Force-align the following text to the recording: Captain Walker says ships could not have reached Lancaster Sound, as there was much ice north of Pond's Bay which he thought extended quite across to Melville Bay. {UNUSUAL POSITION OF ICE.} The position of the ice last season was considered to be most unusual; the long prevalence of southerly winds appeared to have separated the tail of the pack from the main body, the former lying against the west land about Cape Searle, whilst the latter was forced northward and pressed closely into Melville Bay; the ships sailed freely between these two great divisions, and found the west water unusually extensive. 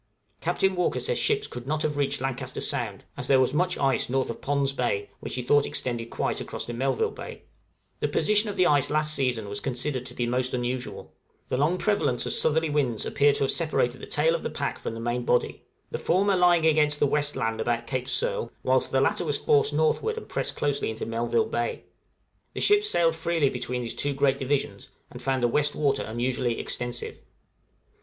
Captain 0.39 0.75
Walker 0.75 0.99
says 0.99 1.19
ships 1.19 1.45
could 1.45 1.67
not 1.67 1.83
have 1.83 1.95
reached 1.95 2.21
Lancaster 2.21 2.59
Sound, 2.59 3.03
as 3.15 3.27
there 3.27 3.39
was 3.39 3.53
much 3.53 3.77
ice 3.77 4.09
north 4.09 4.31
of 4.31 4.41
Pond's 4.41 4.73
Bay 4.73 5.11
which 5.19 5.35
he 5.35 5.43
thought 5.43 5.67
extended 5.67 6.09
quite 6.09 6.41
across 6.41 6.65
to 6.65 6.73
Melville 6.73 7.11
Bay. 7.11 7.11
{UNUSUAL 7.11 7.21
POSITION 7.21 7.47
OF 7.47 7.49
ICE.} 7.51 7.99
The 7.99 8.17
position 8.17 8.49
of 8.49 8.55
the 8.55 8.65
ice 8.65 8.89
last 8.89 9.13
season 9.13 9.47
was 9.47 9.59
considered 9.59 10.07
to 10.07 10.15
be 10.15 10.25
most 10.25 10.55
unusual; 10.55 11.13
the 11.49 11.57
long 11.57 11.77
prevalence 11.77 12.25
of 12.25 12.33
southerly 12.33 12.71
winds 12.71 13.05
appeared 13.05 13.35
to 13.35 13.43
have 13.43 13.51
separated 13.51 14.01
the 14.01 14.07
tail 14.07 14.33
of 14.33 14.41
the 14.41 14.49
pack 14.49 14.79
from 14.79 14.95
the 14.95 14.99
main 14.99 15.23
body, 15.23 15.61
the 15.91 15.99
former 15.99 16.35
lying 16.35 16.65
against 16.65 16.99
the 16.99 17.05
west 17.05 17.35
land 17.35 17.61
about 17.61 17.85
Cape 17.85 18.09
Searle, 18.09 18.51
whilst 18.63 18.91
the 18.91 19.01
latter 19.01 19.23
was 19.23 19.37
forced 19.37 19.71
northward 19.71 20.17
and 20.17 20.27
pressed 20.27 20.55
closely 20.55 20.89
into 20.89 21.05
Melville 21.05 21.45
Bay; 21.45 21.83
the 22.55 22.59
ships 22.59 22.89
sailed 22.89 23.13
freely 23.13 23.49
between 23.51 23.83
these 23.83 23.93
two 23.93 24.15
great 24.15 24.39
divisions, 24.39 24.89
and 25.11 25.21
found 25.21 25.43
the 25.43 25.47
west 25.47 25.75
water 25.75 26.01
unusually 26.01 26.59
extensive. 26.59 27.19